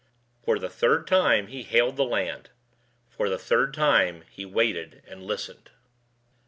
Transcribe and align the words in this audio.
For 0.43 0.57
the 0.57 0.67
third 0.67 1.05
time 1.05 1.45
he 1.45 1.61
hailed 1.61 1.95
the 1.95 2.03
land. 2.03 2.49
For 3.07 3.29
the 3.29 3.37
third 3.37 3.71
time 3.71 4.23
he 4.31 4.45
waited 4.47 5.03
and 5.07 5.21
listened. 5.21 5.69